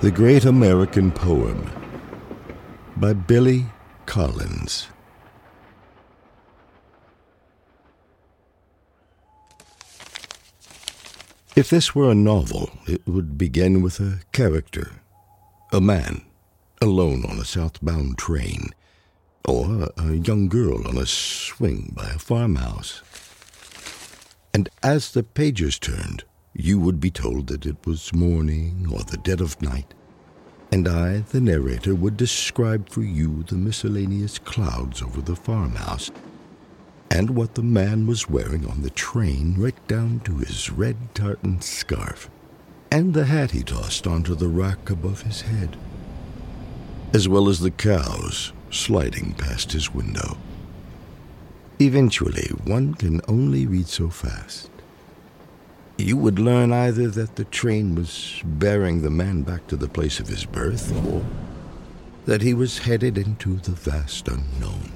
The 0.00 0.10
Great 0.10 0.46
American 0.46 1.12
Poem 1.12 1.70
by 2.96 3.12
Billy 3.12 3.66
Collins. 4.06 4.88
If 11.54 11.68
this 11.68 11.94
were 11.94 12.10
a 12.10 12.14
novel, 12.14 12.70
it 12.86 13.06
would 13.06 13.36
begin 13.36 13.82
with 13.82 14.00
a 14.00 14.20
character, 14.32 15.02
a 15.70 15.82
man, 15.82 16.22
alone 16.80 17.26
on 17.26 17.38
a 17.38 17.44
southbound 17.44 18.16
train, 18.16 18.70
or 19.46 19.90
a 19.98 20.14
young 20.14 20.48
girl 20.48 20.88
on 20.88 20.96
a 20.96 21.04
swing 21.04 21.92
by 21.94 22.08
a 22.08 22.18
farmhouse. 22.18 23.02
And 24.54 24.70
as 24.82 25.12
the 25.12 25.22
pages 25.22 25.78
turned, 25.78 26.24
you 26.52 26.80
would 26.80 27.00
be 27.00 27.10
told 27.10 27.46
that 27.46 27.64
it 27.64 27.86
was 27.86 28.12
morning 28.12 28.88
or 28.92 29.04
the 29.04 29.16
dead 29.16 29.40
of 29.40 29.60
night, 29.62 29.94
and 30.72 30.88
I, 30.88 31.18
the 31.20 31.40
narrator, 31.40 31.94
would 31.94 32.16
describe 32.16 32.88
for 32.88 33.02
you 33.02 33.42
the 33.44 33.56
miscellaneous 33.56 34.38
clouds 34.38 35.02
over 35.02 35.20
the 35.20 35.36
farmhouse 35.36 36.10
and 37.10 37.30
what 37.30 37.54
the 37.54 37.62
man 37.62 38.06
was 38.06 38.30
wearing 38.30 38.66
on 38.68 38.82
the 38.82 38.90
train, 38.90 39.54
right 39.58 39.88
down 39.88 40.20
to 40.20 40.38
his 40.38 40.70
red 40.70 40.96
tartan 41.14 41.60
scarf 41.60 42.30
and 42.90 43.14
the 43.14 43.24
hat 43.24 43.52
he 43.52 43.62
tossed 43.62 44.06
onto 44.06 44.34
the 44.34 44.48
rack 44.48 44.90
above 44.90 45.22
his 45.22 45.42
head, 45.42 45.76
as 47.12 47.28
well 47.28 47.48
as 47.48 47.60
the 47.60 47.70
cows 47.70 48.52
sliding 48.70 49.32
past 49.34 49.72
his 49.72 49.94
window. 49.94 50.36
Eventually, 51.80 52.48
one 52.64 52.94
can 52.94 53.20
only 53.28 53.66
read 53.66 53.86
so 53.86 54.10
fast. 54.10 54.69
You 56.00 56.16
would 56.16 56.38
learn 56.38 56.72
either 56.72 57.08
that 57.08 57.36
the 57.36 57.44
train 57.44 57.94
was 57.94 58.40
bearing 58.42 59.02
the 59.02 59.10
man 59.10 59.42
back 59.42 59.66
to 59.66 59.76
the 59.76 59.86
place 59.86 60.18
of 60.18 60.28
his 60.28 60.46
birth, 60.46 60.96
or 61.06 61.22
that 62.24 62.40
he 62.40 62.54
was 62.54 62.78
headed 62.78 63.18
into 63.18 63.56
the 63.56 63.72
vast 63.72 64.26
unknown. 64.26 64.92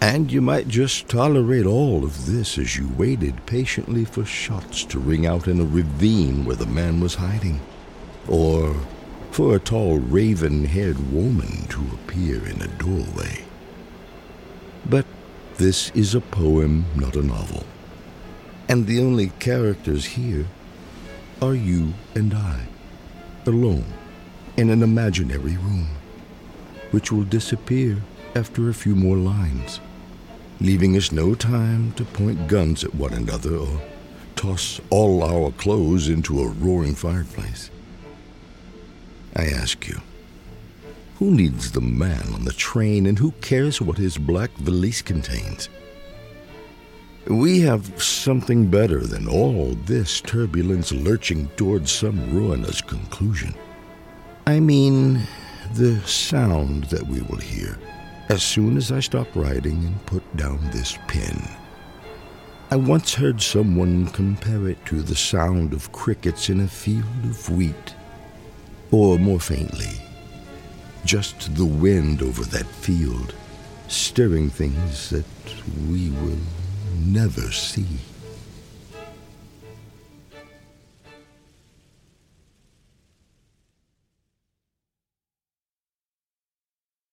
And 0.00 0.32
you 0.32 0.40
might 0.40 0.66
just 0.66 1.08
tolerate 1.08 1.66
all 1.66 2.04
of 2.04 2.26
this 2.26 2.58
as 2.58 2.76
you 2.76 2.88
waited 2.98 3.46
patiently 3.46 4.04
for 4.04 4.24
shots 4.24 4.84
to 4.86 4.98
ring 4.98 5.24
out 5.24 5.46
in 5.46 5.60
a 5.60 5.64
ravine 5.64 6.44
where 6.44 6.56
the 6.56 6.66
man 6.66 6.98
was 6.98 7.14
hiding, 7.14 7.60
or 8.26 8.74
for 9.30 9.54
a 9.54 9.60
tall 9.60 9.98
raven 9.98 10.64
haired 10.64 11.12
woman 11.12 11.64
to 11.68 11.80
appear 11.94 12.44
in 12.44 12.60
a 12.60 12.66
doorway. 12.66 13.44
But 14.84 15.06
this 15.58 15.90
is 15.90 16.16
a 16.16 16.20
poem, 16.20 16.86
not 16.96 17.14
a 17.14 17.22
novel 17.22 17.64
and 18.68 18.86
the 18.86 19.00
only 19.00 19.28
characters 19.38 20.04
here 20.04 20.46
are 21.40 21.54
you 21.54 21.94
and 22.14 22.34
I, 22.34 22.66
alone 23.46 23.86
in 24.56 24.70
an 24.70 24.82
imaginary 24.82 25.56
room, 25.56 25.88
which 26.90 27.10
will 27.10 27.24
disappear 27.24 27.98
after 28.34 28.68
a 28.68 28.74
few 28.74 28.94
more 28.94 29.16
lines, 29.16 29.80
leaving 30.60 30.96
us 30.96 31.12
no 31.12 31.34
time 31.34 31.92
to 31.92 32.04
point 32.04 32.48
guns 32.48 32.84
at 32.84 32.94
one 32.94 33.14
another 33.14 33.56
or 33.56 33.80
toss 34.36 34.80
all 34.90 35.22
our 35.22 35.50
clothes 35.52 36.08
into 36.08 36.40
a 36.40 36.48
roaring 36.48 36.94
fireplace. 36.94 37.70
I 39.34 39.46
ask 39.46 39.88
you, 39.88 40.00
who 41.18 41.30
needs 41.30 41.72
the 41.72 41.80
man 41.80 42.34
on 42.34 42.44
the 42.44 42.52
train 42.52 43.06
and 43.06 43.18
who 43.18 43.32
cares 43.40 43.80
what 43.80 43.98
his 43.98 44.18
black 44.18 44.50
valise 44.52 45.02
contains? 45.02 45.68
We 47.28 47.60
have 47.60 48.02
something 48.02 48.70
better 48.70 49.00
than 49.00 49.28
all 49.28 49.74
this 49.84 50.22
turbulence 50.22 50.92
lurching 50.92 51.48
towards 51.56 51.92
some 51.92 52.34
ruinous 52.34 52.80
conclusion. 52.80 53.54
I 54.46 54.60
mean, 54.60 55.20
the 55.74 56.00
sound 56.06 56.84
that 56.84 57.06
we 57.06 57.20
will 57.20 57.36
hear 57.36 57.78
as 58.30 58.42
soon 58.42 58.78
as 58.78 58.90
I 58.90 59.00
stop 59.00 59.28
writing 59.34 59.84
and 59.84 60.06
put 60.06 60.22
down 60.38 60.70
this 60.70 60.96
pen. 61.06 61.46
I 62.70 62.76
once 62.76 63.12
heard 63.12 63.42
someone 63.42 64.06
compare 64.06 64.66
it 64.66 64.82
to 64.86 65.02
the 65.02 65.14
sound 65.14 65.74
of 65.74 65.92
crickets 65.92 66.48
in 66.48 66.60
a 66.60 66.68
field 66.68 67.24
of 67.24 67.50
wheat, 67.50 67.94
or 68.90 69.18
more 69.18 69.40
faintly, 69.40 70.00
just 71.04 71.54
the 71.56 71.66
wind 71.66 72.22
over 72.22 72.44
that 72.44 72.66
field, 72.66 73.34
stirring 73.86 74.48
things 74.48 75.10
that 75.10 75.26
we 75.90 76.08
will 76.08 76.38
never 77.06 77.50
see. 77.52 77.86